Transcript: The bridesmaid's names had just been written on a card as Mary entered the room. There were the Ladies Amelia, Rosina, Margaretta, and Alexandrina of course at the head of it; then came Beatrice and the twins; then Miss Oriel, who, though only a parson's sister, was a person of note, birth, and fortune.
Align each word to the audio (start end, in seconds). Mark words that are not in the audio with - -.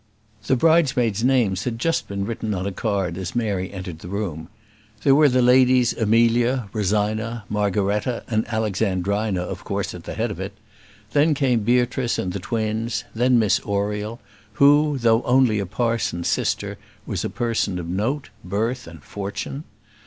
The 0.47 0.55
bridesmaid's 0.55 1.23
names 1.23 1.65
had 1.65 1.77
just 1.77 2.07
been 2.07 2.25
written 2.25 2.55
on 2.55 2.65
a 2.65 2.71
card 2.71 3.19
as 3.19 3.35
Mary 3.35 3.71
entered 3.71 3.99
the 3.99 4.07
room. 4.07 4.47
There 5.03 5.13
were 5.13 5.29
the 5.29 5.43
Ladies 5.43 5.93
Amelia, 5.93 6.69
Rosina, 6.73 7.43
Margaretta, 7.49 8.23
and 8.27 8.47
Alexandrina 8.47 9.41
of 9.43 9.63
course 9.63 9.93
at 9.93 10.05
the 10.05 10.15
head 10.15 10.31
of 10.31 10.39
it; 10.39 10.53
then 11.11 11.35
came 11.35 11.59
Beatrice 11.59 12.17
and 12.17 12.33
the 12.33 12.39
twins; 12.39 13.03
then 13.13 13.37
Miss 13.37 13.59
Oriel, 13.59 14.19
who, 14.53 14.97
though 14.99 15.21
only 15.21 15.59
a 15.59 15.67
parson's 15.67 16.27
sister, 16.27 16.79
was 17.05 17.23
a 17.23 17.29
person 17.29 17.77
of 17.77 17.87
note, 17.87 18.31
birth, 18.43 18.87
and 18.87 19.03
fortune. 19.03 19.65